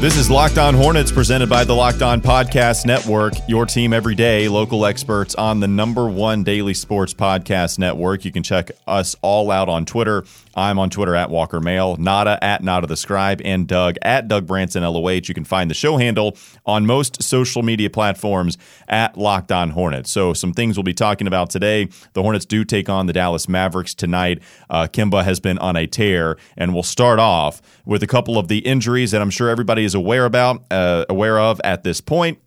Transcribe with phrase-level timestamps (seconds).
[0.00, 4.14] This is Locked On Hornets presented by the Locked On Podcast Network, your team every
[4.14, 8.24] day, local experts on the number one daily sports podcast network.
[8.24, 10.24] You can check us all out on Twitter.
[10.54, 14.46] I'm on Twitter at Walker Mail, Nada at Nada the Scribe, and Doug at Doug
[14.46, 15.22] Branson LOH.
[15.26, 20.12] You can find the show handle on most social media platforms at Locked On Hornets.
[20.12, 21.88] So, some things we'll be talking about today.
[22.12, 24.42] The Hornets do take on the Dallas Mavericks tonight.
[24.70, 28.48] Uh, Kemba has been on a tear, and we'll start off with a couple of
[28.48, 32.38] the injuries that I'm sure everybody is aware about, uh, aware of at this point.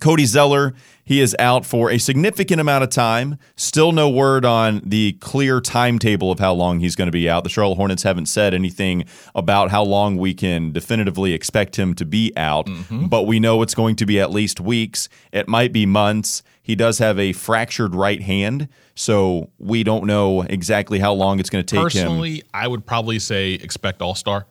[0.00, 0.74] Cody Zeller,
[1.04, 3.38] he is out for a significant amount of time.
[3.56, 7.44] Still no word on the clear timetable of how long he's going to be out.
[7.44, 12.04] The Charlotte Hornets haven't said anything about how long we can definitively expect him to
[12.04, 13.06] be out, mm-hmm.
[13.06, 15.08] but we know it's going to be at least weeks.
[15.32, 16.42] It might be months.
[16.60, 21.50] He does have a fractured right hand, so we don't know exactly how long it's
[21.50, 22.40] going to take Personally, him.
[22.40, 24.46] Personally, I would probably say expect All Star.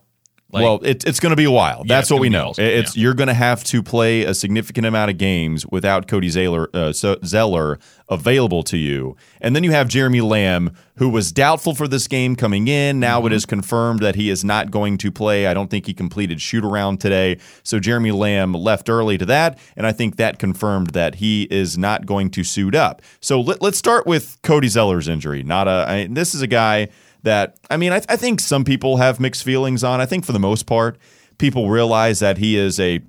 [0.53, 1.83] Like, well, it, it's going to be a while.
[1.83, 2.49] That's what we know.
[2.49, 2.63] Awesome.
[2.65, 3.01] It's yeah.
[3.01, 6.93] you're going to have to play a significant amount of games without Cody Zeller, uh,
[6.93, 12.07] Zeller available to you, and then you have Jeremy Lamb, who was doubtful for this
[12.07, 12.99] game coming in.
[12.99, 13.27] Now mm-hmm.
[13.27, 15.47] it is confirmed that he is not going to play.
[15.47, 19.57] I don't think he completed shoot around today, so Jeremy Lamb left early to that,
[19.75, 23.01] and I think that confirmed that he is not going to suit up.
[23.21, 25.41] So let, us start with Cody Zeller's injury.
[25.41, 25.85] Not a.
[25.87, 26.89] I, this is a guy
[27.23, 29.99] that I mean, I, I think some people have mixed feelings on.
[29.99, 30.97] I think for the most part,
[31.37, 33.01] people realize that he is a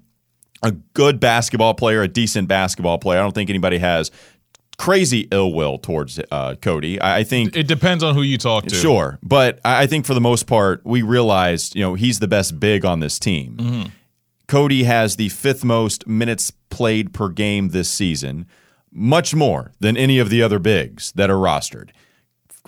[0.62, 3.18] a good basketball player, a decent basketball player.
[3.18, 4.10] I don't think anybody has
[4.78, 7.00] crazy ill will towards uh, Cody.
[7.00, 8.74] I, I, think it depends on who you talk to.
[8.74, 12.58] Sure, but I think for the most part, we realized you know he's the best
[12.58, 13.56] big on this team.
[13.56, 13.88] Mm-hmm.
[14.46, 18.46] Cody has the fifth most minutes played per game this season,
[18.90, 21.90] much more than any of the other bigs that are rostered.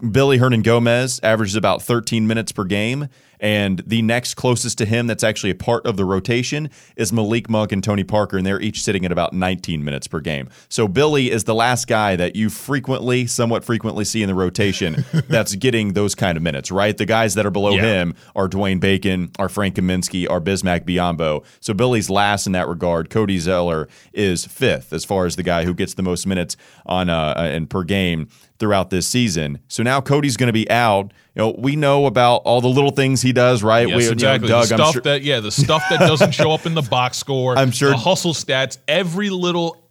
[0.02, 3.08] Willy Hernangomez averages about 13 minutes per game.
[3.40, 7.50] And the next closest to him that's actually a part of the rotation is Malik
[7.50, 10.48] Monk and Tony Parker, and they're each sitting at about 19 minutes per game.
[10.68, 15.04] So Billy is the last guy that you frequently, somewhat frequently see in the rotation
[15.28, 16.96] that's getting those kind of minutes, right?
[16.96, 17.82] The guys that are below yeah.
[17.82, 21.44] him are Dwayne Bacon, are Frank Kaminsky, are Bismack Biyombo.
[21.60, 23.10] So Billy's last in that regard.
[23.10, 27.10] Cody Zeller is fifth as far as the guy who gets the most minutes on
[27.10, 28.28] uh, and per game
[28.58, 29.60] throughout this season.
[29.68, 32.90] So now Cody's going to be out you know, we know about all the little
[32.90, 33.86] things he does, right?
[33.86, 34.48] Yes, we, exactly.
[34.48, 36.72] You know, Doug, the stuff sure, that yeah, the stuff that doesn't show up in
[36.72, 37.58] the box score.
[37.58, 39.85] I'm sure the hustle stats, every little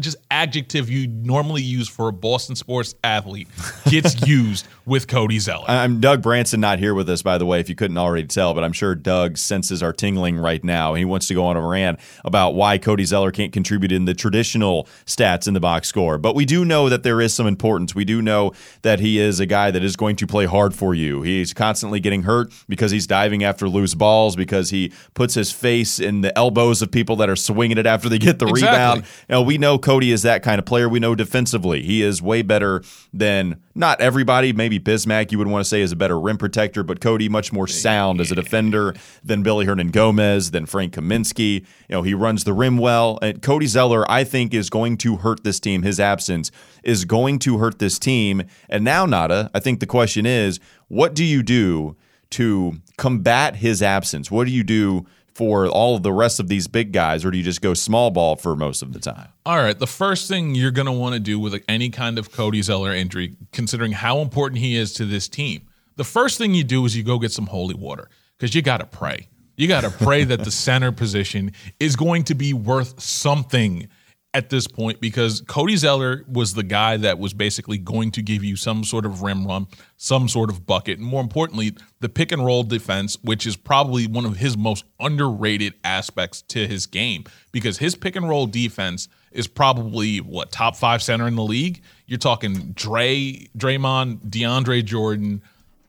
[0.00, 3.48] just adjective you normally use for a Boston sports athlete
[3.88, 5.64] gets used with Cody Zeller.
[5.68, 8.54] I'm Doug Branson, not here with us, by the way, if you couldn't already tell,
[8.54, 10.94] but I'm sure Doug's senses are tingling right now.
[10.94, 14.14] He wants to go on a rant about why Cody Zeller can't contribute in the
[14.14, 16.18] traditional stats in the box score.
[16.18, 17.94] But we do know that there is some importance.
[17.94, 20.94] We do know that he is a guy that is going to play hard for
[20.94, 21.22] you.
[21.22, 26.00] He's constantly getting hurt because he's diving after loose balls, because he puts his face
[26.00, 28.68] in the elbows of people that are swinging it after they get the exactly.
[28.68, 29.02] rebound.
[29.28, 30.88] You know, we know Cody is that kind of player.
[30.88, 34.52] We know defensively he is way better than not everybody.
[34.52, 37.52] Maybe Bismack, you would want to say, is a better rim protector, but Cody much
[37.52, 41.60] more sound as a defender than Willy Hernangomez, than Frank Kaminsky.
[41.88, 43.18] You know, he runs the rim well.
[43.20, 45.82] And Cody Zeller, I think, is going to hurt this team.
[45.82, 46.52] His absence
[46.84, 48.44] is going to hurt this team.
[48.68, 51.96] And now, Nada, I think the question is, what do you do
[52.30, 54.30] to combat his absence?
[54.30, 55.06] What do you do?
[55.40, 58.10] For all of the rest of these big guys, or do you just go small
[58.10, 59.28] ball for most of the time?
[59.46, 59.78] All right.
[59.78, 62.94] The first thing you're going to want to do with any kind of Cody Zeller
[62.94, 65.62] injury, considering how important he is to this team,
[65.96, 68.80] the first thing you do is you go get some holy water because you got
[68.80, 69.28] to pray.
[69.56, 73.88] You got to pray that the center position is going to be worth something
[74.32, 78.44] at this point because Cody Zeller was the guy that was basically going to give
[78.44, 82.30] you some sort of rim run, some sort of bucket, and more importantly, the pick
[82.30, 87.24] and roll defense, which is probably one of his most underrated aspects to his game
[87.50, 91.82] because his pick and roll defense is probably what top five center in the league.
[92.06, 95.42] You're talking Dre, Draymond, DeAndre Jordan.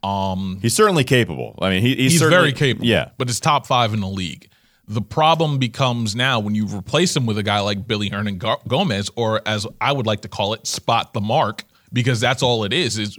[0.04, 1.58] Um, he's certainly capable.
[1.62, 2.88] I mean, he, he's, he's very capable.
[2.88, 4.48] Yeah, but it's top five in the league.
[4.92, 9.42] The problem becomes now when you replace him with a guy like Willy Hernangomez, or
[9.46, 12.98] as I would like to call it, spot the mark, because that's all it is.
[13.00, 13.18] Is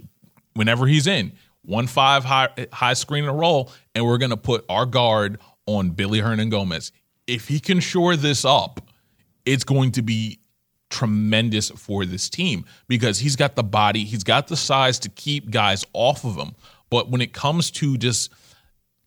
[0.53, 1.31] whenever he's in
[1.63, 6.21] one five high high screen and roll, and we're gonna put our guard on Willy
[6.21, 6.91] Hernangomez.
[7.25, 8.87] If he can shore this up,
[9.43, 10.41] it's going to be
[10.91, 15.49] tremendous for this team because he's got the body, he's got the size to keep
[15.49, 16.51] guys off of him.
[16.91, 18.31] But when it comes to just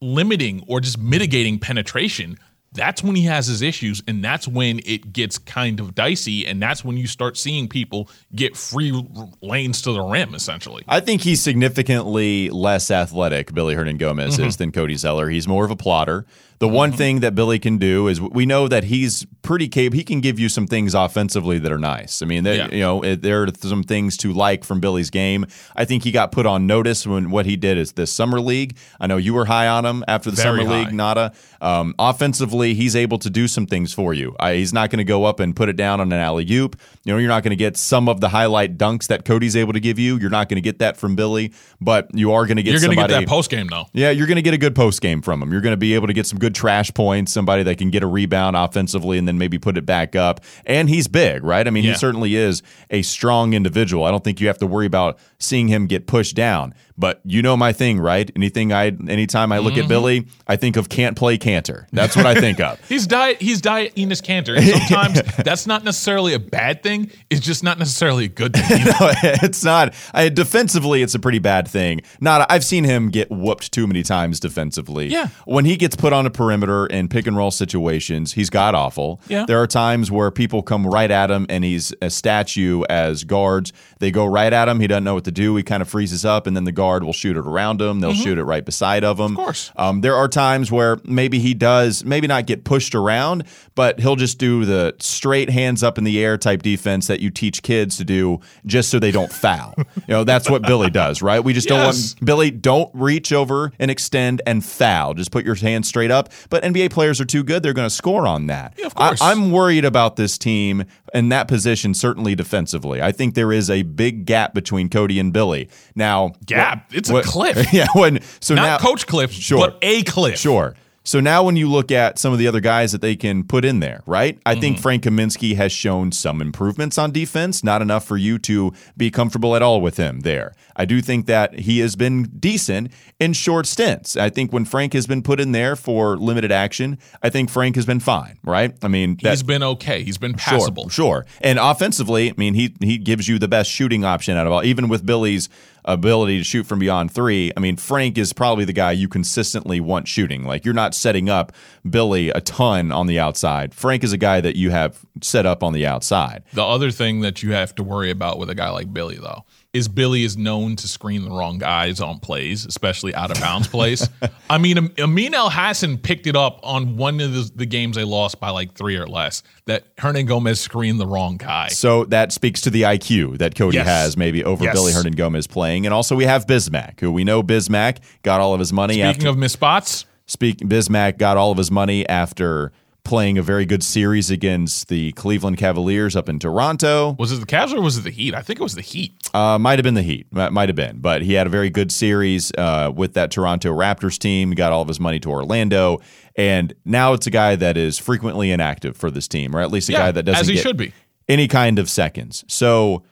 [0.00, 2.38] limiting or just mitigating penetration,
[2.72, 6.60] that's when he has his issues and that's when it gets kind of dicey and
[6.60, 8.92] that's when you start seeing people get free
[9.40, 14.44] lanes to the rim essentially I think he's significantly less athletic, Billy Hernangomez Mm-hmm.
[14.44, 15.28] is, than Cody Zeller.
[15.28, 16.26] He's more of a plotter.
[16.58, 19.96] The one thing that Billy can do is we know that he's pretty capable.
[19.98, 22.22] He can give you some things offensively that are nice.
[22.22, 22.68] I mean, they, Yeah.
[22.70, 25.46] you know, it, there are some things to like from Billy's game.
[25.74, 28.76] I think he got put on notice when what he did is this summer league.
[29.00, 30.92] I know you were high on him after the Very summer league.
[30.92, 31.32] Nada.
[31.60, 34.34] Um, offensively, he's able to do some things for you.
[34.40, 36.80] I, he's not going to go up and put it down on an alley oop.
[37.04, 39.72] You know, you're not going to get some of the highlight dunks that Cody's able
[39.72, 40.16] to give you.
[40.18, 42.80] You're not going to get that from Billy, but you are going to get you're
[42.80, 45.00] going to get that post game though yeah, you're going to get a good post
[45.00, 45.52] game from him.
[45.52, 48.02] You're going to be able to get some good trash points, somebody that can get
[48.02, 50.40] a rebound offensively and then maybe put it back up.
[50.64, 51.66] And he's big, right?
[51.66, 51.92] I mean, Yeah.
[51.92, 54.04] he certainly is a strong individual.
[54.04, 56.74] I don't think you have to worry about seeing him get pushed down.
[56.98, 58.30] But you know my thing, right?
[58.36, 59.82] Anything I anytime I look Mm-hmm.
[59.82, 61.86] at Billy, I think of can't play Kanter.
[61.92, 62.80] That's what I think of.
[62.88, 63.40] He's diet.
[63.42, 64.56] He's diet Enes Kanter.
[64.56, 67.10] And Sometimes that's not necessarily a bad thing.
[67.28, 68.84] It's just not necessarily a good thing.
[68.86, 69.10] No,
[69.42, 69.92] it's not.
[70.14, 72.00] I, defensively, it's a pretty bad thing.
[72.20, 72.50] Not.
[72.50, 75.08] I've seen him get whooped too many times defensively.
[75.08, 75.28] Yeah.
[75.44, 79.20] When he gets put on a perimeter in pick and roll situations, he's god awful.
[79.28, 79.44] Yeah.
[79.46, 83.72] There are times where people come right at him and he's a statue as guards.
[83.98, 84.80] They go right at him.
[84.80, 85.56] He doesn't know what to do.
[85.56, 88.00] He kind of freezes up, and then the guard will shoot it around him.
[88.00, 89.24] They'll shoot it right beside of him.
[89.26, 89.36] Of Mm-hmm.
[89.44, 89.72] course.
[89.76, 93.44] Um, there are times where maybe he does, maybe not get pushed around,
[93.74, 97.30] but he'll just do the straight hands up in the air type defense that you
[97.30, 99.74] teach kids to do just so they don't foul.
[99.78, 101.40] you know, that's what Billy does, right?
[101.40, 101.76] We just Yes.
[101.76, 101.84] don't
[102.20, 105.14] want Billy, don't reach over and extend and foul.
[105.14, 106.30] Just put your hands straight up.
[106.50, 107.62] But NBA players are too good.
[107.62, 108.74] They're going to score on that.
[108.78, 109.20] Yeah, of course.
[109.20, 110.84] I, I'm worried about this team
[111.14, 113.00] in that position, certainly defensively.
[113.02, 115.68] I think there is a big gap between Cody and Billy.
[115.94, 116.75] Now, Gap?
[116.92, 117.56] It's a cliff.
[117.72, 117.86] Yeah.
[117.94, 119.58] When, so Not now, Coach Cliff, Sure.
[119.58, 120.38] but a Cliff.
[120.38, 120.74] Sure.
[121.04, 123.64] So now when you look at some of the other guys that they can put
[123.64, 124.40] in there, right?
[124.44, 124.60] I Mm-hmm.
[124.60, 129.12] think Frank Kaminsky has shown some improvements on defense, not enough for you to be
[129.12, 130.52] comfortable at all with him there.
[130.74, 132.90] I do think that he has been decent
[133.20, 134.16] in short stints.
[134.16, 137.76] I think when Frank has been put in there for limited action, I think Frank
[137.76, 138.74] has been fine, right?
[138.82, 140.02] I mean, that, He's been okay.
[140.02, 140.88] He's been Sure, passable.
[140.88, 141.24] Sure.
[141.40, 144.64] And offensively, I mean, he he gives you the best shooting option out of all.
[144.64, 145.48] Even with Billy's
[145.86, 149.80] ability to shoot from beyond three, I mean, Frank is probably the guy you consistently
[149.80, 150.44] want shooting.
[150.44, 151.52] Like you're not setting up
[151.88, 153.74] Billy a ton on the outside.
[153.74, 156.42] Frank is a guy that you have set up on the outside.
[156.52, 159.44] The other thing that you have to worry about with a guy like Billy, though,
[159.76, 163.68] is Billy is known to screen the wrong guys on plays, especially out of bounds
[163.68, 164.08] plays.
[164.50, 168.40] I mean, Amin Elhassan picked it up on one of the, the games they lost
[168.40, 171.68] by like three or less that Hernangomez screened the wrong guy.
[171.68, 173.86] So that speaks to the IQ that Cody Yes.
[173.86, 174.74] has maybe over Yes.
[174.74, 175.86] Billy Hernangomez playing.
[175.86, 179.06] And also we have Bismack, who we know Bismack got all of his money Speaking
[179.10, 182.72] after of missed spots, Speak Bismack got all of his money after
[183.06, 187.14] playing a very good series against the Cleveland Cavaliers up in Toronto.
[187.18, 188.34] was it the Cavs or was it the Heat?
[188.34, 189.14] I think it was the Heat.
[189.32, 190.26] Uh, might have been the Heat.
[190.32, 194.18] Might have been, but he had a very good series uh, with that Toronto Raptors
[194.18, 194.50] team.
[194.50, 196.00] He got all of his money to Orlando,
[196.36, 199.88] and now it's a guy that is frequently inactive for this team, or at least
[199.88, 200.92] a Yeah, guy that doesn't as he get should be.
[201.28, 202.44] any kind of seconds.
[202.48, 203.04] So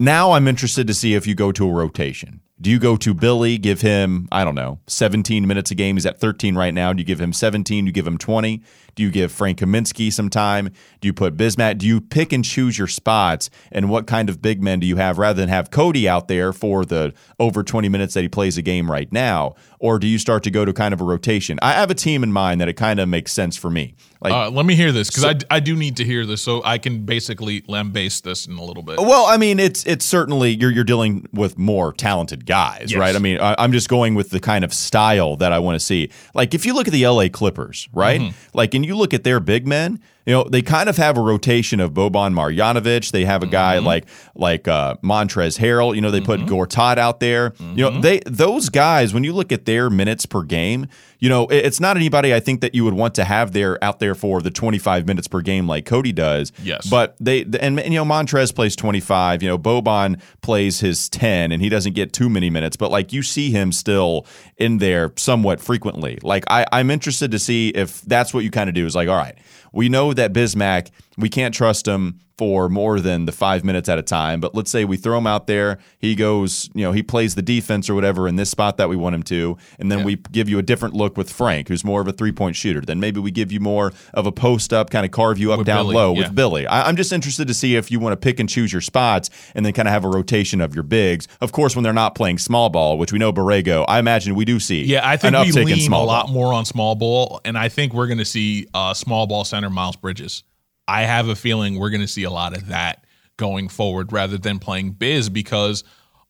[0.00, 2.40] now I'm interested to see if you go to a rotation.
[2.60, 5.94] Do you go to Billy, give him, I don't know, 17 minutes a game?
[5.94, 6.92] He's at 13 right now.
[6.92, 7.84] Do you give him 17?
[7.84, 8.62] Do you give him 20?
[8.98, 10.70] Do you give Frank Kaminsky some time?
[11.00, 11.78] Do you put Bismack?
[11.78, 13.48] Do you pick and choose your spots?
[13.70, 16.52] And what kind of big men do you have rather than have Cody out there
[16.52, 19.54] for the over 20 minutes that he plays a game right now?
[19.78, 21.60] Or do you start to go to kind of a rotation?
[21.62, 23.94] I have a team in mind that it kind of makes sense for me.
[24.20, 26.60] Like, Uh, let me hear this because I, I do need to hear this so
[26.64, 28.98] I can basically lambaste this in a little bit.
[28.98, 32.98] Well, I mean, it's it's certainly you're you're dealing with more talented guys, Yes.
[32.98, 33.14] right?
[33.14, 35.80] I mean, I, I'm just going with the kind of style that I want to
[35.86, 36.10] see.
[36.34, 38.20] Like if you look at the LA Clippers, right?
[38.20, 38.36] Mm-hmm.
[38.58, 41.22] Like, and you look at their big men, you know, they kind of have a
[41.22, 43.10] rotation of Boban Marjanovic.
[43.10, 43.86] They have a guy Mm-hmm.
[43.86, 44.04] like
[44.34, 45.94] like uh, Montrezl Harrell.
[45.94, 47.54] You know, they put Gortat out there.
[47.58, 49.14] You know, they those guys.
[49.14, 50.86] When you look at their minutes per game,
[51.18, 53.82] you know, it- it's not anybody I think that you would want to have there
[53.82, 56.52] out there for the 25 minutes per game like Cody does.
[56.62, 56.86] Yes.
[56.88, 59.42] but they and, and you know Montrezl plays 25.
[59.42, 62.76] You know, Boban plays his 10, and he doesn't get too many minutes.
[62.76, 64.26] But like you see him still
[64.58, 66.18] in there somewhat frequently.
[66.22, 68.84] Like I, I'm interested to see if that's what you kind of do.
[68.84, 69.36] Is like, all right,
[69.72, 73.98] we know that Bismack, we can't trust him for more than the five minutes at
[73.98, 74.40] a time.
[74.40, 77.42] But let's say we throw him out there, he goes, you know, he plays the
[77.42, 80.04] defense or whatever in this spot that we want him to, and then Yeah.
[80.04, 82.80] we give you a different look with Frank, who's more of a three point shooter.
[82.80, 85.58] Then maybe we give you more of a post up, kind of carve you up
[85.58, 86.20] With down Billy, low yeah.
[86.20, 86.66] with Billy.
[86.66, 89.30] I, I'm just interested to see if you want to pick and choose your spots
[89.56, 91.26] and then kind of have a rotation of your bigs.
[91.40, 94.44] Of course, when they're not playing small ball, which we know Borrego, I imagine we
[94.44, 94.84] do see.
[94.84, 96.34] Yeah, I think we lean a lot ball.
[96.34, 99.70] more on small ball, and I think we're going to see uh, small ball center
[99.70, 100.44] Miles Bridges.
[100.88, 103.04] I have a feeling we're going to see a lot of that
[103.36, 105.84] going forward rather than playing Biz because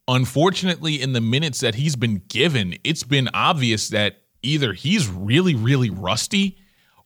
[0.08, 5.54] unfortunately, in the minutes that he's been given, it's been obvious that either he's really,
[5.54, 6.58] really rusty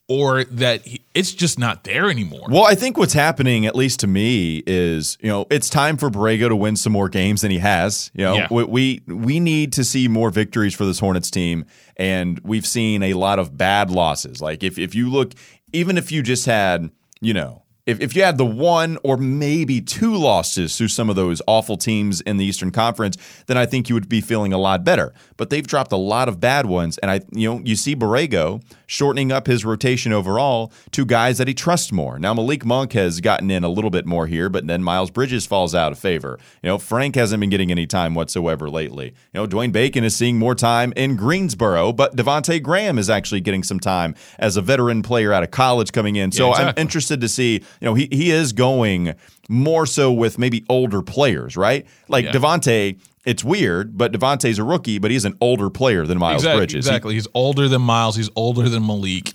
[0.08, 2.46] or that he, it's just not there anymore.
[2.50, 6.10] Well, I think what's happening, at least to me, is you know it's time for
[6.10, 8.10] Borrego to win some more games than he has.
[8.14, 8.48] You know, Yeah.
[8.50, 11.64] we, we we need to see more victories for this Hornets team,
[11.96, 14.40] and we've seen a lot of bad losses.
[14.42, 15.32] Like if if you look,
[15.72, 16.90] even if you just had,
[17.22, 17.61] you know.
[17.84, 21.76] If, if you had the one or maybe two losses to some of those awful
[21.76, 25.12] teams in the Eastern Conference, then I think you would be feeling a lot better.
[25.36, 28.62] But they've dropped a lot of bad ones, and I, you know, you see Borrego
[28.86, 32.20] shortening up his rotation overall to guys that he trusts more.
[32.20, 35.44] Now Malik Monk has gotten in a little bit more here, but then Miles Bridges
[35.44, 36.38] falls out of favor.
[36.62, 39.06] You know, Frank hasn't been getting any time whatsoever lately.
[39.06, 43.40] You know, Dwayne Bacon is seeing more time in Greensboro, but Devonte Graham is actually
[43.40, 46.30] getting some time as a veteran player out of college coming in.
[46.30, 49.14] So Yeah, I'm interested to see, you know, he, he is going
[49.48, 51.86] more so with maybe older players, right?
[52.08, 52.32] Like Yeah.
[52.32, 56.60] Devonte, it's weird, but Devonte's a rookie, but he's an older player than Miles exactly,
[56.60, 56.86] Bridges.
[56.86, 57.14] He- Exactly.
[57.14, 58.16] He's older than Miles.
[58.16, 59.32] He's older than Malik.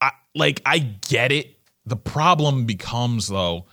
[0.00, 1.56] I, like I get it.
[1.84, 3.66] The problem becomes though,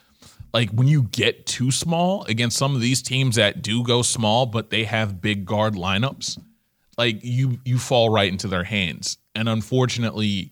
[0.54, 4.46] like when you get too small against some of these teams that do go small,
[4.46, 6.38] but they have big guard lineups,
[6.98, 9.18] like you you fall right into their hands.
[9.34, 10.52] And unfortunately,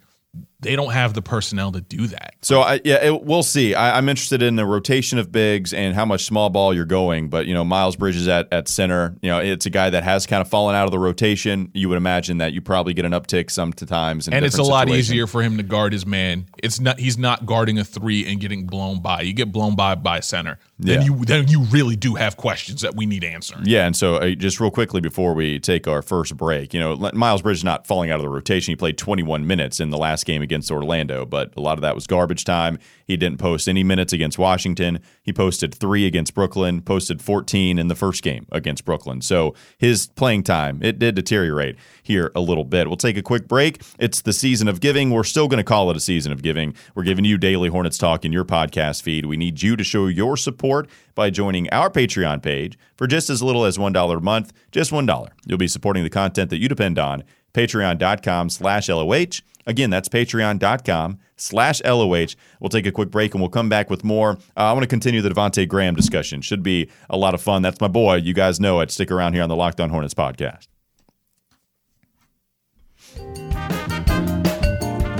[0.61, 2.35] they don't have the personnel to do that.
[2.41, 3.73] So I, yeah, it, we'll see.
[3.75, 7.29] I, I'm interested in the rotation of bigs and how much small ball you're going.
[7.29, 9.15] But you know, Miles Bridges at at center.
[9.21, 11.71] You know, it's a guy that has kind of fallen out of the rotation.
[11.73, 14.27] You would imagine that you probably get an uptick sometimes.
[14.27, 15.09] And it's a lot situations.
[15.11, 16.45] easier for him to guard his man.
[16.61, 19.21] It's not he's not guarding a three and getting blown by.
[19.21, 21.05] You get blown by by center, then Yeah.
[21.07, 23.63] you then you really do have questions that we need answering.
[23.65, 26.95] Yeah, and so uh, just real quickly before we take our first break, you know,
[27.13, 28.71] Miles Bridges not falling out of the rotation.
[28.71, 31.95] He played 21 minutes in the last game against Orlando, but a lot of that
[31.95, 32.77] was garbage time.
[33.05, 34.99] He didn't post any minutes against Washington.
[35.23, 39.21] He posted three against Brooklyn, posted 14 in the first game against Brooklyn.
[39.21, 42.87] So his playing time it did deteriorate here a little bit.
[42.87, 43.81] We'll take a quick break.
[43.97, 45.11] It's the season of giving.
[45.11, 46.75] We're still going to call it a season of giving.
[46.95, 49.25] We're giving you daily Hornets talk in your podcast feed.
[49.25, 53.41] We need you to show your support by joining our Patreon page for just as
[53.41, 55.27] little as $1 a month, just $1.
[55.45, 57.23] You'll be supporting the content that you depend on.
[57.53, 59.41] Patreon.com slash LOH.
[59.67, 62.35] Again, that's patreon.com slash LOH.
[62.59, 64.31] We'll take a quick break and we'll come back with more.
[64.31, 66.41] Uh, I want to continue the Devonte Graham discussion.
[66.41, 67.61] Should be a lot of fun.
[67.61, 68.15] That's my boy.
[68.15, 68.91] You guys know it.
[68.91, 70.67] Stick around here on the Locked On Hornets podcast.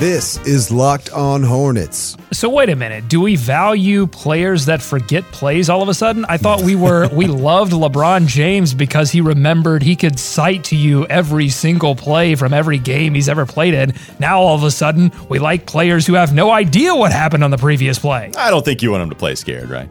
[0.02, 2.18] This is Locked On Hornets.
[2.34, 3.08] So wait a minute.
[3.08, 6.26] Do we value players that forget plays all of a sudden?
[6.28, 10.76] I thought we were we loved LeBron James because he remembered he could cite to
[10.76, 13.94] you every single play from every game he's ever played in.
[14.18, 17.52] Now all of a sudden we like players who have no idea what happened on
[17.52, 18.32] the previous play.
[18.36, 19.88] I don't think you want him to play scared, right?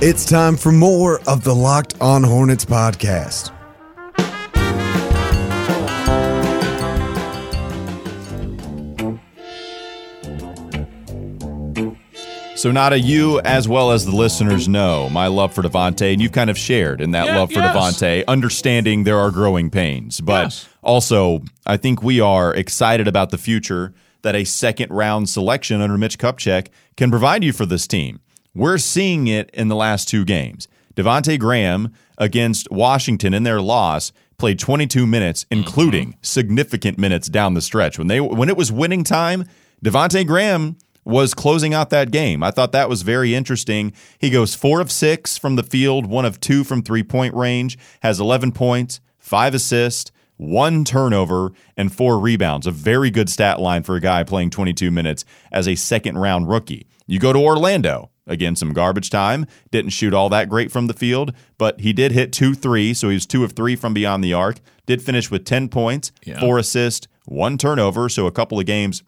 [0.00, 3.50] It's time for more of the Locked On Hornets podcast.
[12.56, 16.32] So, Nada, you as well as the listeners know my love for Devonte, and you've
[16.32, 17.76] kind of shared in that Yeah, love for yes.
[17.76, 20.20] Devonte, understanding there are growing pains.
[20.20, 20.68] But Yes.
[20.82, 23.92] also, I think we are excited about the future
[24.22, 28.20] that a second round selection under Mitch Kupchak can provide you for this team.
[28.54, 30.68] We're seeing it in the last two games.
[30.96, 35.58] Devonte Graham against Washington in their loss played 22 minutes, mm-hmm.
[35.58, 37.98] including significant minutes down the stretch.
[37.98, 39.44] When they when it was winning time,
[39.84, 42.42] Devonte Graham was closing out that game.
[42.42, 43.92] I thought that was very interesting.
[44.18, 47.76] He goes four of six from the field, one of two from three point range,
[48.02, 52.66] has 11 points, five assists, one turnover, and four rebounds.
[52.66, 56.48] A very good stat line for a guy playing 22 minutes as a second round
[56.48, 56.86] rookie.
[57.06, 58.10] You go to Orlando.
[58.26, 59.44] Again, some garbage time.
[59.70, 63.10] Didn't shoot all that great from the field, but he did hit two three, so
[63.10, 64.60] he was two of three from beyond the arc.
[64.86, 66.40] Did finish with 10 points, Yeah.
[66.40, 69.02] four assists, one turnover, so a couple of games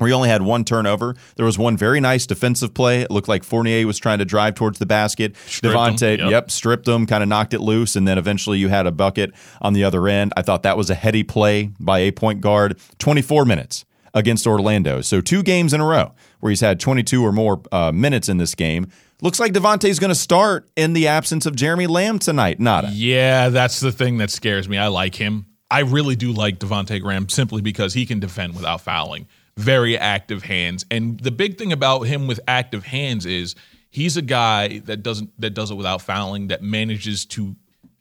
[0.00, 1.14] where he only had one turnover.
[1.36, 3.02] There was one very nice defensive play.
[3.02, 5.36] It looked like Fournier was trying to drive towards the basket.
[5.46, 6.30] Stripped Devonte, yep.
[6.30, 9.34] yep, stripped him, kind of knocked it loose, and then eventually you had a bucket
[9.60, 10.32] on the other end.
[10.38, 12.78] I thought that was a heady play by a point guard.
[12.98, 13.84] 24 minutes.
[14.12, 15.02] against Orlando.
[15.02, 18.38] So two games in a row where he's had 22 or more uh, minutes in
[18.38, 18.88] this game.
[19.22, 22.58] Looks like Devonte's going to start in the absence of Jeremy Lamb tonight.
[22.58, 22.88] Nada.
[22.90, 24.78] Yeah, that's the thing that scares me.
[24.78, 25.46] I like him.
[25.70, 29.28] I really do like Devonte Graham simply because he can defend without fouling.
[29.56, 30.84] Very active hands.
[30.90, 33.54] And the big thing about him with active hands is
[33.90, 37.56] he's a guy that doesn't that does it without fouling, that manages to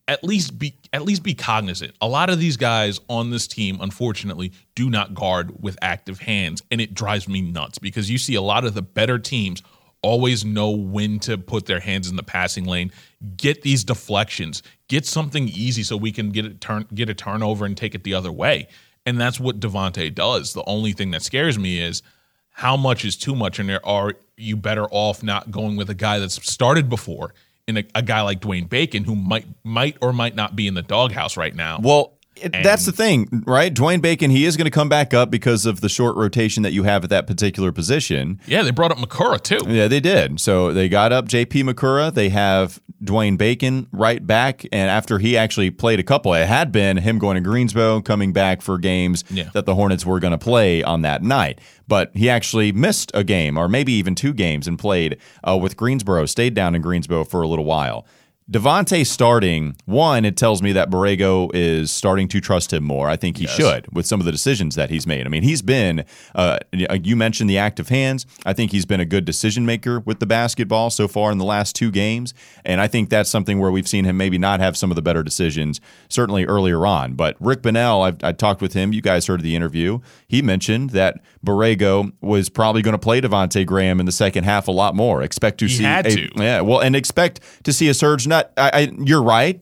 [0.08, 1.94] at least be at least be cognizant.
[2.02, 6.64] A lot of these guys on this team, unfortunately, do not guard with active hands,
[6.72, 9.62] and it drives me nuts because you see a lot of the better teams
[10.02, 12.92] always know when to put their hands in the passing lane,
[13.36, 17.66] get these deflections, get something easy so we can get it turn get a turnover
[17.66, 18.68] and take it the other way.
[19.10, 20.54] And that's what Devonte does.
[20.54, 22.04] The only thing that scares me is
[22.52, 26.20] how much is too much, and are you better off not going with a guy
[26.20, 27.34] that's started before
[27.68, 30.76] in a, a guy like Dwayne Bacon who might might or might not be in
[30.76, 31.80] the doghouse right now.
[31.82, 33.74] Well, it, that's the thing, right?
[33.74, 36.74] Dwayne Bacon, he is going to come back up because of the short rotation that
[36.74, 38.40] you have at that particular position.
[38.46, 39.60] Yeah, they brought up Macura too.
[39.68, 40.40] Yeah, they did.
[40.40, 42.14] So they got up JP Macura.
[42.14, 44.64] They have Dwayne Bacon right back.
[44.72, 48.34] And after he actually played a couple, it had been him going to Greensboro, coming
[48.34, 49.50] back for games Yeah.
[49.54, 51.60] that the Hornets were going to play on that night.
[51.88, 55.18] But he actually missed a game or maybe even two games and played
[55.48, 58.06] uh, with Greensboro, stayed down in Greensboro for a little while.
[58.50, 63.08] Devonte starting, one, it tells me that Borrego is starting to trust him more.
[63.08, 65.28] I think he should with some of the decisions that he's made.
[65.28, 66.04] I mean, he's been,
[66.34, 68.26] uh, you mentioned the active hands.
[68.48, 71.46] I think he's been a good decision maker with the basketball so far in the
[71.46, 72.34] last two games.
[72.66, 75.04] And I think that's something where we've seen him maybe not have some of the
[75.04, 77.14] better decisions, certainly earlier on.
[77.14, 78.94] But Rick Bonnell, I've, I talked with him.
[78.94, 80.00] You guys heard the interview.
[80.28, 84.68] He mentioned that Borrego was probably going to play Devonte Graham in the second half
[84.68, 85.22] a lot more.
[85.22, 86.30] Expect to He see had a- to.
[86.36, 88.26] yeah, well, and expect to see a surge.
[88.40, 89.62] Not, I, I, you're right,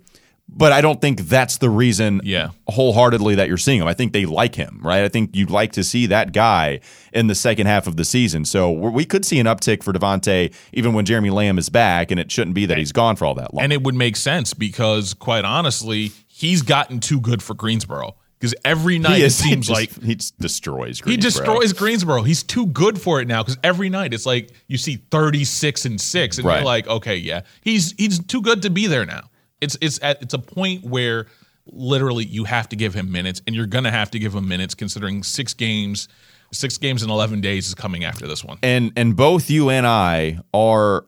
[0.50, 2.22] but I don't think that's the reason.
[2.24, 2.50] Yeah.
[2.70, 3.88] wholeheartedly that you're seeing him.
[3.88, 5.04] I think they like him, right?
[5.04, 6.80] I think you'd like to see that guy
[7.14, 8.46] in the second half of the season.
[8.46, 12.20] So we're- could see an uptick for Devonte even when Jeremy Lamb is back, and
[12.20, 13.64] it shouldn't be that he's gone for all that long.
[13.64, 18.16] And it would make sense because, quite honestly, he's gotten too good for Greensboro.
[18.40, 21.00] Because every night he it is, he seems just- like he just destroys.
[21.00, 21.22] he Greensboro.
[21.56, 22.22] destroys Greensboro.
[22.22, 23.42] He's too good for it now.
[23.42, 26.58] Because every night it's like you see thirty six and six, and Right.
[26.58, 29.30] you're like, okay, yeah, he's he's too good to be there now.
[29.60, 31.26] It's it's at it's a point where
[31.66, 34.76] literally you have to give him minutes, and you're gonna have to give him minutes
[34.76, 36.08] considering six games,
[36.54, 38.58] six games in eleven days is coming after this one.
[38.62, 41.06] and and both you and I are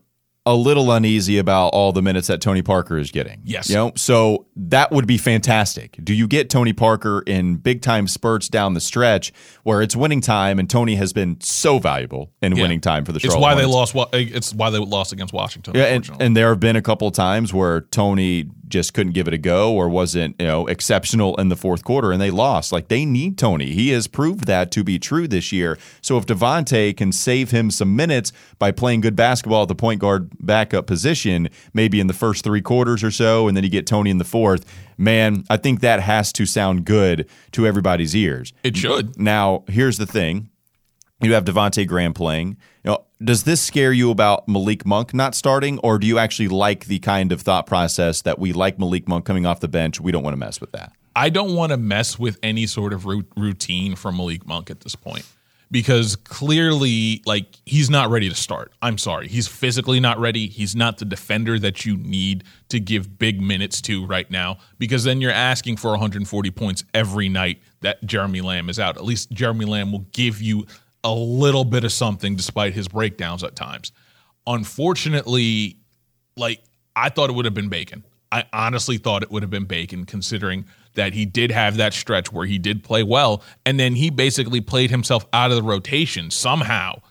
[0.49, 3.39] a little uneasy about all the minutes that Tony Parker is getting.
[3.43, 3.69] Yes.
[3.69, 5.95] You know, so that would be fantastic.
[6.03, 9.31] Do you get Tony Parker in big time spurts down the stretch
[9.61, 12.63] where it's winning time and Tony has been so valuable in Yeah.
[12.63, 13.95] winning time for the It's Charlotte why they lost.
[14.13, 15.75] It's why they lost against Washington.
[15.75, 19.27] Yeah, and, and there have been a couple of times where Tony just couldn't give
[19.27, 22.71] it a go or wasn't, you know, exceptional in the fourth quarter and they lost.
[22.71, 23.71] Like they need Tony.
[23.71, 25.77] He has proved that to be true this year.
[26.01, 29.99] So if Devonte can save him some minutes by playing good basketball at the point
[29.99, 33.87] guard backup position, maybe in the first three quarters or so, and then you get
[33.87, 34.65] Tony in the fourth,
[34.97, 38.53] man, I think that has to sound good to everybody's ears.
[38.63, 39.19] it should.
[39.19, 40.49] Now, here's the thing.
[41.21, 42.57] You have Devonte Graham playing.
[42.83, 46.47] You know, does this scare you about Malik Monk not starting, or do you actually
[46.47, 49.99] like the kind of thought process that we like Malik Monk coming off the bench?
[49.99, 50.93] We don't want to mess with that.
[51.15, 54.95] I don't want to mess with any sort of routine from Malik Monk at this
[54.95, 55.25] point
[55.69, 58.71] because clearly, like, he's not ready to start.
[58.81, 59.27] I'm sorry.
[59.27, 60.47] He's physically not ready.
[60.47, 65.03] He's not the defender that you need to give big minutes to right now because
[65.03, 68.95] then you're asking for 140 points every night that Jeremy Lamb is out.
[68.95, 70.65] At least Jeremy Lamb will give you
[71.03, 73.91] a little bit of something despite his breakdowns at times.
[74.45, 75.77] Unfortunately,
[76.35, 76.61] like
[76.95, 78.03] I thought it would have been Bacon.
[78.31, 82.31] I honestly thought it would have been Bacon, considering that he did have that stretch
[82.31, 86.29] where he did play well, and then he basically played himself out of the rotation
[86.29, 87.01] somehow.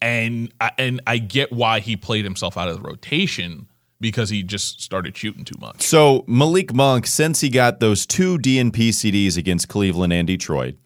[0.00, 3.68] And I, and I get why he played himself out of the rotation
[4.00, 5.82] because he just started shooting too much.
[5.82, 10.76] So Malik Monk, since he got those two DNP CDs against Cleveland and Detroit,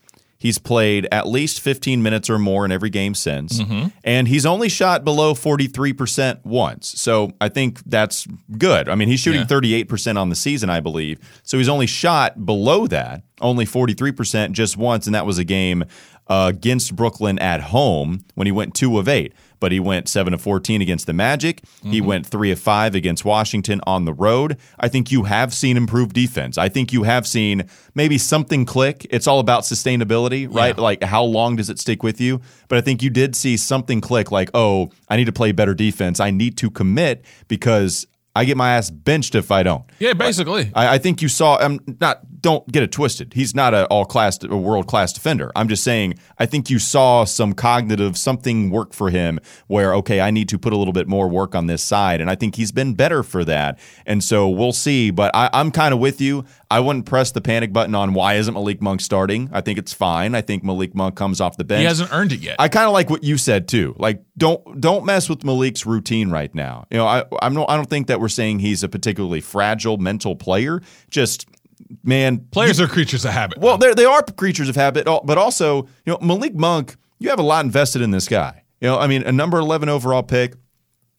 [0.44, 3.86] he's played at least 15 minutes or more in every game since, mm-hmm.
[4.04, 7.00] and he's only shot below 43% once.
[7.00, 8.26] So I think that's
[8.58, 8.90] good.
[8.90, 9.46] I mean, he's shooting Yeah.
[9.46, 11.18] 38% on the season, I believe.
[11.44, 15.84] So he's only shot below that, only 43% just once, and that was a game
[16.26, 19.32] uh, against Brooklyn at home when he went two of eight.
[19.60, 21.62] But he went seven of 14 against the Magic.
[21.82, 24.58] He went three of five against Washington on the road.
[24.78, 26.58] I think you have seen improved defense.
[26.58, 29.06] I think you have seen maybe something click.
[29.08, 30.76] It's all about sustainability, right?
[30.76, 30.82] Yeah.
[30.82, 32.42] Like how long does it stick with you?
[32.68, 35.72] But I think you did see something click like, oh, I need to play better
[35.72, 36.20] defense.
[36.20, 39.84] I need to commit because I get my ass benched if I don't.
[39.98, 40.72] Yeah, basically.
[40.74, 41.56] I, I think you saw.
[41.58, 42.20] I'm not.
[42.40, 43.32] Don't get it twisted.
[43.32, 45.50] He's not a all class, a world class defender.
[45.56, 46.14] I'm just saying.
[46.38, 50.58] I think you saw some cognitive something work for him where okay, I need to
[50.58, 53.22] put a little bit more work on this side, and I think he's been better
[53.22, 53.78] for that.
[54.04, 55.10] And so we'll see.
[55.10, 56.44] But I, I'm kind of with you.
[56.70, 59.48] I wouldn't press the panic button on why isn't Malik Monk starting.
[59.52, 60.34] I think it's fine.
[60.34, 61.80] I think Malik Monk comes off the bench.
[61.80, 62.56] he hasn't earned it yet.
[62.58, 63.94] I kind of like what you said too.
[63.96, 66.86] Like, don't don't mess with Malik's routine right now.
[66.90, 69.96] You know, I I'm no, I don't think that we're saying he's a particularly fragile
[69.96, 70.80] mental player.
[71.10, 71.46] Just
[72.02, 73.58] man, Players are creatures of habit.
[73.58, 76.96] well, they they are creatures of habit, but also you know Malik Monk.
[77.20, 78.64] You have a lot invested in this guy.
[78.80, 80.54] You know, I mean, a number eleven overall pick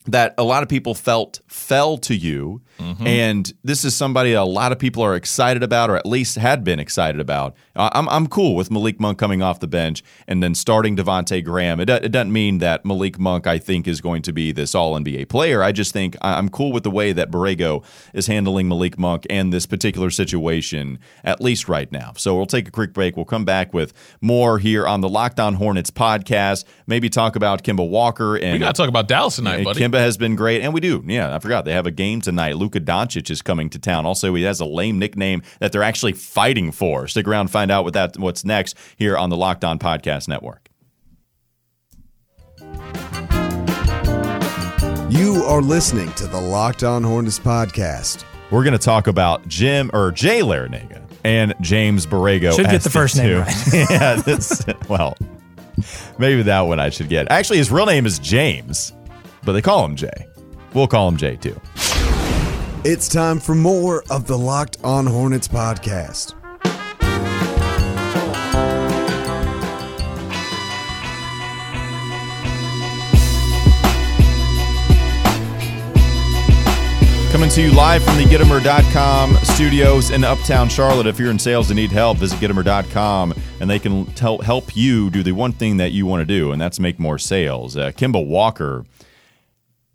[0.08, 2.62] that a lot of people felt fell to you.
[2.80, 3.08] Mm-hmm.
[3.08, 6.63] And this is somebody a lot of people are excited about, or at least had
[6.63, 7.56] been excited about.
[7.76, 11.80] I'm, I'm cool with Malik Monk coming off the bench and then starting Devonte Graham.
[11.80, 14.94] It, it doesn't mean that Malik Monk, I think, is going to be this all
[15.00, 15.63] NBA player.
[15.63, 19.54] I just think I'm cool with the way that Borrego is handling Malik Monk and
[19.54, 22.13] this particular situation, at least right now.
[22.18, 23.15] So we'll take a quick break.
[23.15, 26.65] We'll come back with more here on the Locked On Hornets podcast.
[26.88, 29.80] Maybe talk about Kemba Walker and we got to talk about Dallas tonight, buddy.
[29.80, 31.04] Kemba has been great, and we do.
[31.06, 32.58] Yeah, I forgot they have a game tonight.
[32.58, 34.06] Luka Doncic is coming to town.
[34.06, 37.08] Also, he has a lame nickname that they're actually fighting for.
[37.08, 40.28] Stick around, and find out what that what's next here on the Locked On Podcast
[40.28, 40.70] Network.
[45.10, 48.26] You are listening to the Locked On Hornets podcast.
[48.52, 52.56] We're going to talk about Jim or Jay Larranaga and James Borrego.
[52.56, 53.40] Should get the first name two.
[53.40, 53.90] right.
[53.90, 55.18] yeah, this, well,
[56.18, 57.32] maybe that one I should get.
[57.32, 58.94] Actually, his real name is James,
[59.46, 60.28] but they call him Jay.
[60.74, 61.60] We'll call him Jay too.
[62.84, 66.34] It's time for more of the Locked On Hornets podcast.
[77.32, 81.06] Coming to you live from the Gitomer.com studios in Uptown Charlotte.
[81.06, 85.10] If you're in sales and need help, visit Gitomer.com and they can tell, help you
[85.10, 87.76] do the one thing that you want to do, and that's make more sales.
[87.76, 88.86] Uh, Kemba Walker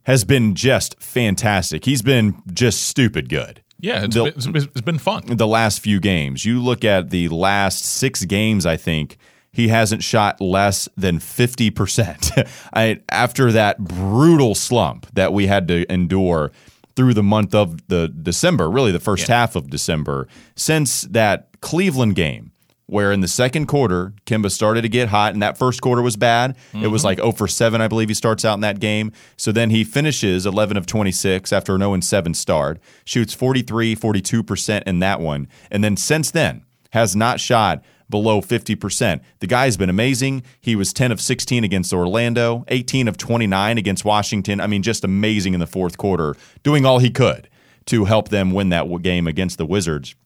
[0.04, 1.84] has been just fantastic.
[1.84, 3.62] He's been just stupid good.
[3.78, 5.22] yeah, it's The- been, it's been- fun.
[5.26, 6.44] the last few games.
[6.44, 9.16] You look at the last six games, I think
[9.52, 12.46] he hasn't shot less than 50%.
[12.74, 16.52] I, after that brutal slump that we had to endure
[16.96, 22.14] through the month of the December, really the first half of December, since that Cleveland
[22.16, 22.52] game.
[22.90, 26.16] Where in the second quarter, Kemba started to get hot, and that first quarter was
[26.16, 26.56] bad.
[26.74, 27.06] It was mm-hmm.
[27.06, 29.12] like 0 for 7, I believe he starts out in that game.
[29.36, 34.82] So then he finishes 11 of 26 after an 0 7 start, shoots 43, 42%
[34.86, 35.46] in that one.
[35.70, 39.20] And then since then, has not shot below 50%.
[39.38, 40.42] The guy's been amazing.
[40.60, 44.60] He was 10 of 16 against Orlando, 18 of 29 against Washington.
[44.60, 47.48] I mean, just amazing in the fourth quarter, doing all he could
[47.86, 50.16] to help them win that game against the Wizards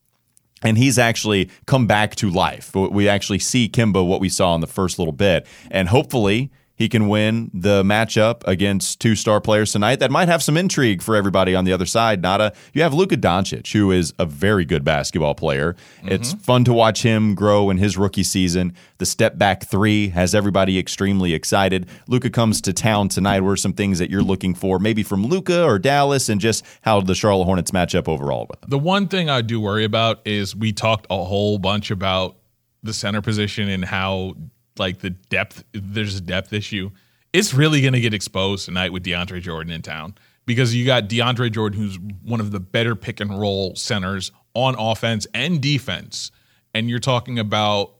[0.65, 2.75] and he's actually come back to life.
[2.75, 6.89] We actually see Kemba what we saw in the first little bit, and hopefully he
[6.89, 10.01] can win the matchup against two star players tonight.
[10.01, 12.21] That might have some intrigue for everybody on the other side.
[12.21, 15.75] Nada, you have Luka Doncic, who is a very good basketball player.
[15.99, 16.09] Mm-hmm.
[16.09, 18.75] It's fun to watch him grow in his rookie season.
[18.99, 21.89] The step back three has everybody extremely excited.
[22.09, 23.41] Luka comes to town tonight.
[23.41, 26.65] What are some things that you're looking for, maybe from Luka or Dallas, and just
[26.83, 28.71] how the Charlotte Hornets match up overall with them?
[28.71, 32.37] The one thing I do worry about is we talked a whole bunch about
[32.83, 34.35] the center position and how
[34.79, 36.91] like the depth there's a depth issue.
[37.33, 40.15] It's really going to get exposed tonight with DeAndre Jordan in town
[40.47, 44.75] because you got DeAndre Jordan who's one of the better pick and roll centers on
[44.79, 46.31] offense and defense
[46.75, 47.93] and you're talking about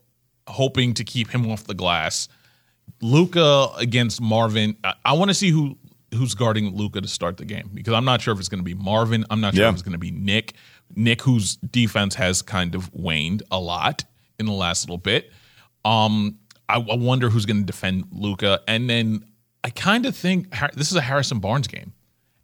[0.47, 2.27] hoping to keep him off the glass.
[3.01, 4.77] Luka against Marvin.
[4.83, 5.77] I, I want to see who
[6.13, 8.63] who's guarding Luka to start the game because I'm not sure if it's going to
[8.63, 9.25] be Marvin.
[9.29, 9.69] I'm not sure Yeah.
[9.69, 10.53] if it's going to be Nick.
[10.95, 14.05] Nick, whose defense has kind of waned a lot
[14.39, 15.31] in the last little bit.
[15.83, 16.37] Um,
[16.69, 19.25] I, I wonder who's going to defend Luka, and then
[19.63, 21.93] I kind of think this is a Harrison Barnes game.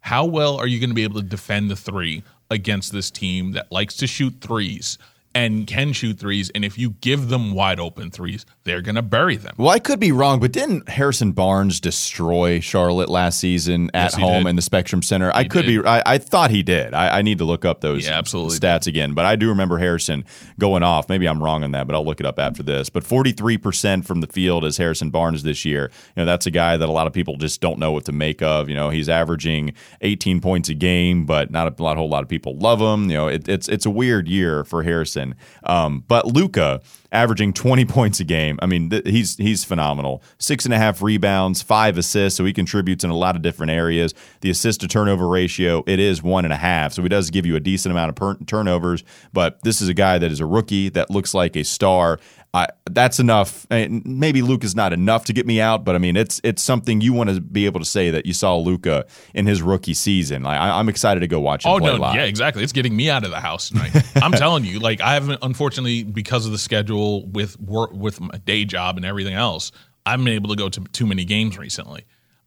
[0.00, 3.52] How well are you going to be able to defend the three against this team
[3.52, 4.98] that likes to shoot threes
[5.34, 6.50] and can shoot threes?
[6.54, 9.54] And if you give them wide open threes, they're going to bury them.
[9.56, 14.14] Well, I could be wrong, but didn't Harrison Barnes destroy Charlotte last season at Yes,
[14.14, 14.50] home did.
[14.50, 15.30] in the Spectrum Center?
[15.34, 15.82] I could did.
[15.82, 15.88] be.
[15.88, 16.94] I, I thought he did.
[16.94, 20.24] I, I need to look up those absolutely stats again, but I do remember Harrison
[20.58, 21.08] going off.
[21.08, 22.88] Maybe I'm wrong on that, but I'll look it up after this.
[22.90, 25.90] But 43% from the field is Harrison Barnes this year.
[26.16, 28.12] You know, that's a guy that a lot of people just don't know what to
[28.12, 28.68] make of.
[28.68, 32.28] You know, he's averaging 18 points a game, but not a lot, whole lot of
[32.28, 33.10] people love him.
[33.10, 35.21] You know, it, it's it's a weird year for Harrison.
[35.64, 36.80] Um, but Luka
[37.12, 38.58] averaging 20 points a game.
[38.62, 40.22] I mean, th- he's he's phenomenal.
[40.38, 43.70] Six and a half rebounds, five assists, so he contributes in a lot of different
[43.70, 44.14] areas.
[44.40, 47.46] The assist to turnover ratio it is one and a half, so he does give
[47.46, 49.04] you a decent amount of per- turnovers.
[49.32, 52.18] But this is a guy that is a rookie that looks like a star.
[52.54, 53.66] I, that's enough.
[53.70, 57.00] Maybe Luke is not enough to get me out, but I mean, it's it's something
[57.00, 60.42] you want to be able to say that you saw Luka in his rookie season.
[60.42, 62.14] Like, I, I'm excited to go watch him Oh no, live.
[62.14, 62.62] yeah, exactly.
[62.62, 63.92] It's getting me out of the house tonight.
[64.16, 68.36] I'm telling you, like I haven't, unfortunately, because of the schedule with work, with my
[68.44, 69.72] day job and everything else,
[70.04, 72.04] I haven't been able to go to too many games recently.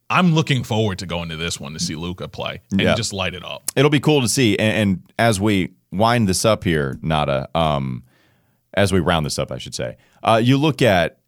[0.07, 2.93] I'm looking forward to going to this one to see Luka play and Yeah.
[2.93, 3.71] just light it up.
[3.75, 4.55] It'll be cool to see.
[4.59, 8.03] And, and as we wind this up here, Nada, um,
[8.75, 11.19] as we round this up, I should say, uh, you look at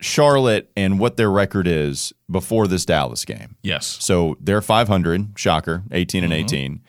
[0.00, 3.56] Charlotte and what their record is before this Dallas game.
[3.62, 6.80] Yes, So they're 500, shocker, 18 and 18.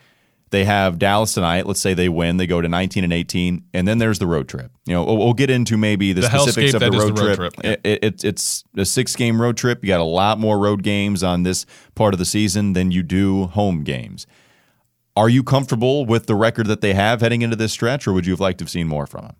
[0.50, 1.66] They have Dallas tonight.
[1.66, 4.48] Let's say they win, they go to 19 and 18, and then there's the road
[4.48, 4.70] trip.
[4.86, 7.54] You know, we'll, get into maybe the, The specifics of the road, the road trip.
[7.54, 9.82] trip, It- it- it's a six game road trip.
[9.82, 13.02] You got a lot more road games on this part of the season than you
[13.02, 14.26] do home games.
[15.16, 18.26] Are you comfortable with the record that they have heading into this stretch, or would
[18.26, 19.36] you have liked to have seen more from them?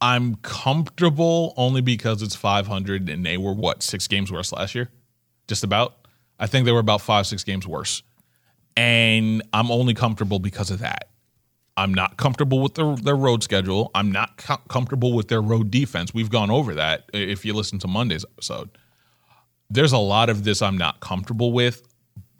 [0.00, 4.90] I'm comfortable only because it's 500 and they were what six games worse last year,
[5.46, 5.96] just about.
[6.38, 8.02] I think they were about five six games worse,
[8.76, 11.10] and I'm only comfortable because of that.
[11.76, 13.90] I'm not comfortable with their, their road schedule.
[13.94, 16.12] I'm not co- comfortable with their road defense.
[16.12, 18.70] We've gone over that if you listen to Monday's episode.
[19.68, 21.89] There's a lot of this I'm not comfortable with,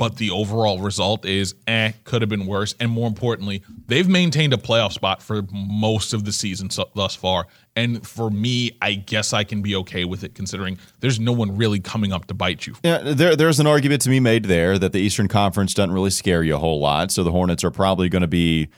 [0.00, 2.74] but the overall result is eh, could have been worse.
[2.80, 7.14] And more importantly, they've maintained a playoff spot for most of the season so, thus
[7.14, 7.48] far.
[7.76, 11.54] And for me, I guess I can be okay with it considering there's no one
[11.54, 12.76] really coming up to bite you.
[12.82, 16.08] Yeah, there, there's an argument to be made there that the Eastern Conference doesn't really
[16.08, 17.10] scare you a whole lot.
[17.10, 18.70] So the Hornets are probably going to be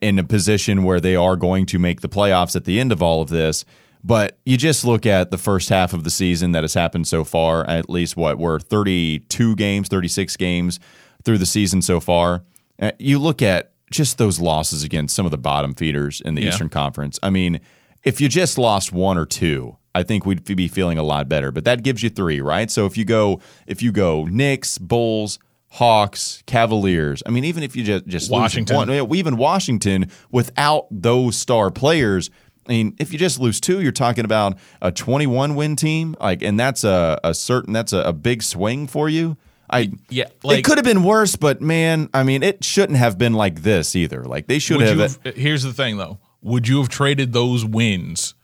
[0.00, 3.00] in a position where they are going to make the playoffs at the end of
[3.00, 3.64] all of this.
[4.06, 7.24] But you just look at the first half of the season that has happened so
[7.24, 10.78] far, at least what, we're 32 games, 36 games
[11.24, 12.44] through the season so far.
[12.78, 16.42] Uh, You look at just those losses against some of the bottom feeders in the
[16.42, 16.50] Yeah.
[16.50, 17.18] Eastern Conference.
[17.22, 17.60] I mean,
[18.02, 21.50] if you just lost one or two, I think we'd be feeling a lot better.
[21.50, 22.70] But that gives you three, right?
[22.70, 25.38] So if you go, if you go Knicks, Bulls,
[25.68, 27.20] Hawks, Cavaliers.
[27.26, 28.76] I mean, even if you just just Washington.
[28.76, 32.30] one, even Washington without those star players.
[32.68, 36.42] I mean, if you just lose two, you're talking about a 21 win team, like,
[36.42, 39.36] and that's a, a certain that's a, a big swing for you.
[39.70, 43.32] I Yeah, it could have been worse, but man, I mean, it shouldn't have been
[43.32, 44.24] like this either.
[44.24, 44.98] Like they should have.
[44.98, 46.18] have, here's the thing though.
[46.42, 48.34] Would you have traded those wins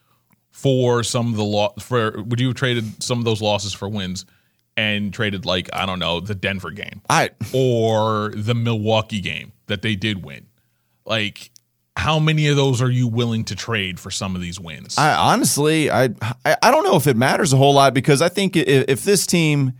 [0.51, 3.89] for some of the lo- for would you have traded some of those losses for
[3.89, 4.25] wins
[4.77, 9.83] and traded like I don't know, the Denver game I or the Milwaukee game that
[9.83, 10.47] they did win?
[11.05, 11.51] Like
[11.97, 14.97] how many of those are you willing to trade for some of these wins?
[14.97, 16.11] I honestly, I,
[16.45, 19.27] I don't know if it matters a whole lot because I think if, if this
[19.27, 19.73] team,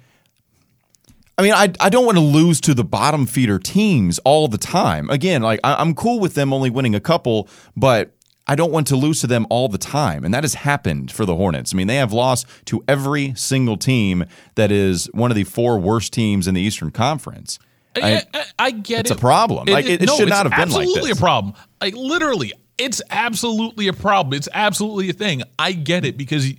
[1.39, 4.59] I mean, I I don't want to lose to the bottom feeder teams all the
[4.59, 5.09] time.
[5.09, 8.13] Again, like I, I'm cool with them only winning a couple, but
[8.47, 11.25] I don't want to lose to them all the time, and that has happened for
[11.25, 11.73] the Hornets.
[11.73, 14.25] I mean, they have lost to every single team
[14.57, 17.59] that is one of the four worst teams in the Eastern Conference.
[17.97, 19.13] I, I, I get it's it.
[19.15, 19.67] It's a problem.
[19.67, 20.97] Like, it- it no, should not have been like this.
[20.97, 21.55] absolutely a problem.
[21.81, 24.35] Like literally, it's absolutely a problem.
[24.35, 25.43] It's absolutely a thing.
[25.59, 26.51] I get it because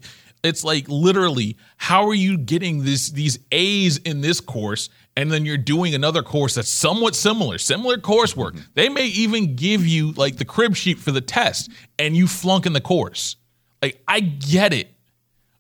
[0.44, 5.46] it's like literally, how are you getting this these A's in this course, and then
[5.46, 8.52] you're doing another course that's somewhat similar, similar coursework.
[8.54, 8.72] Mm-hmm.
[8.74, 12.66] They may even give you like the crib sheet for the test, and you flunk
[12.66, 13.36] in the course.
[13.82, 14.92] Like I get it,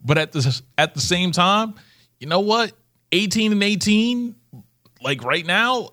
[0.03, 1.75] but at the at the same time,
[2.19, 2.71] you know what?
[3.11, 4.35] 18 and 18
[5.03, 5.89] like right now,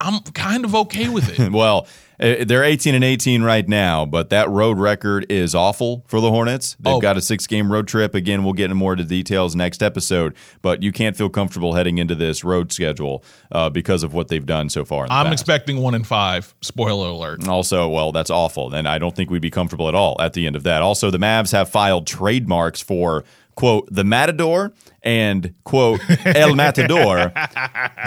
[0.00, 1.50] I'm kind of okay with it.
[1.52, 1.86] Well,
[2.20, 6.30] uh, they're 18 and 18 right now, but that road record is awful for the
[6.30, 6.76] Hornets.
[6.80, 7.00] They've Oh.
[7.00, 8.12] got a six game road trip.
[8.12, 11.74] Again, we'll get into more of the details next episode, but you can't feel comfortable
[11.74, 15.04] heading into this road schedule uh, because of what they've done so far.
[15.04, 15.34] In the I'm past.
[15.34, 16.54] expecting one in five.
[16.60, 17.46] Spoiler alert.
[17.46, 18.74] Also, well, that's awful.
[18.74, 20.82] And I don't think we'd be comfortable at all at the end of that.
[20.82, 23.24] Also, the Mavs have filed trademarks for,
[23.58, 27.32] quote, the Matador and, quote, El Matador,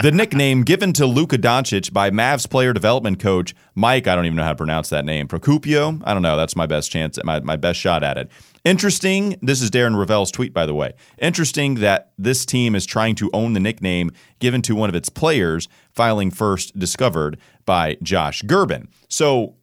[0.01, 4.37] the nickname given to Luka Doncic by Mavs player development coach Mike, I don't even
[4.37, 6.01] know how to pronounce that name, Procopio.
[6.05, 6.37] I don't know.
[6.37, 8.29] That's my best chance, my, my best shot at it.
[8.63, 9.37] Interesting.
[9.41, 10.93] This is Darren Rovell's tweet, by the way.
[11.17, 15.09] Interesting that this team is trying to own the nickname given to one of its
[15.09, 18.87] players, filing first discovered by Josh Gerben.
[19.07, 19.55] So,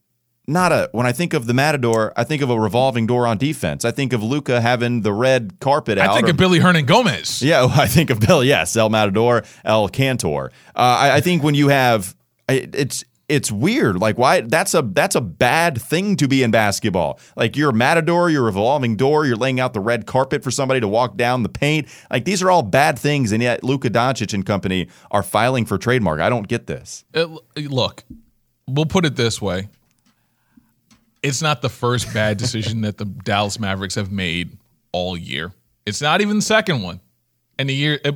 [0.49, 3.39] not a when I think of the Matador, I think of a revolving door on
[3.39, 3.85] defense.
[3.85, 6.11] I think of Luka having the red carpet out.
[6.11, 7.43] I think or- of Billy Hernangomez.
[7.47, 8.43] yeah, I think of Bill.
[8.43, 10.51] Yes, El Matador, El Cantor.
[10.75, 12.17] Uh, I, I think when you have,
[12.49, 13.99] it- it's it's weird.
[14.01, 17.21] Like why that's a that's a bad thing to be in basketball.
[17.37, 20.51] Like you're a matador, you're a revolving door, you're laying out the red carpet for
[20.51, 21.89] somebody to walk down the paint.
[22.11, 25.77] Like these are all bad things, and yet Luka Doncic and company are filing for
[25.77, 26.21] trademark.
[26.21, 27.05] I don't get this.
[27.15, 28.05] Uh, look,
[28.67, 29.69] we'll put it this way:
[31.23, 34.57] it's not the first bad decision that the Dallas Mavericks have made
[34.93, 35.53] all year.
[35.87, 37.01] It's not even the second one.
[37.59, 38.15] And the year, it,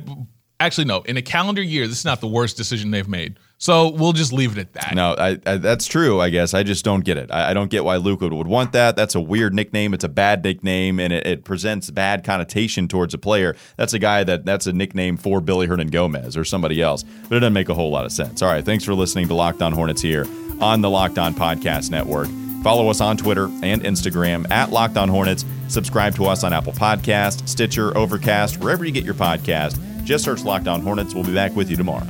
[0.59, 3.37] actually, no, in a calendar year, this is not the worst decision they've made.
[3.57, 4.93] So we'll just leave it at that.
[4.93, 6.19] No, I, I, that's true.
[6.19, 7.31] I guess I just don't get it.
[7.31, 8.97] I, I don't get why Luka would want that.
[8.97, 9.93] That's a weird nickname.
[9.93, 13.55] It's a bad nickname, and it, it, presents bad connotation towards a player.
[13.77, 17.03] That's a guy that that's a nickname for Willy Hernangomez or somebody else.
[17.03, 18.41] But it doesn't make a whole lot of sense.
[18.41, 20.27] All right, thanks for listening to Locked On Hornets here
[20.59, 22.27] on the Locked On Podcast Network.
[22.63, 25.43] Follow us on Twitter and Instagram at Locked On Hornets.
[25.67, 29.77] Subscribe to us on Apple Podcast, Stitcher, Overcast, wherever you get your podcast.
[30.05, 31.13] Just search Locked On Hornets.
[31.13, 32.07] We'll be back with you tomorrow.